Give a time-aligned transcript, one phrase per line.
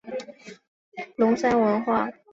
[0.03, 0.35] 其后发展
[1.09, 2.09] 为龙山文化。